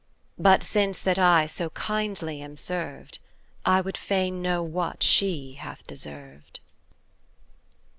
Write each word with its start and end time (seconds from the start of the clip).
But 0.39 0.63
since 0.63 0.99
that 0.99 1.19
I 1.19 1.45
so 1.45 1.69
kindly 1.69 2.41
am 2.41 2.57
served, 2.57 3.19
I 3.67 3.81
would 3.81 3.97
fain 3.99 4.41
know 4.41 4.63
what 4.63 5.03
she 5.03 5.53
hath 5.59 5.85
deserved. 5.85 6.59